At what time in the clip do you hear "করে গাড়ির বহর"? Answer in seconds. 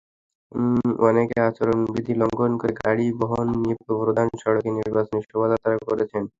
2.61-3.45